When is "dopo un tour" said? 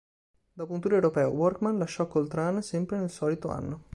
0.55-0.93